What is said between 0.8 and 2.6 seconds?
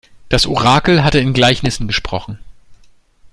hatte in Gleichnissen gesprochen.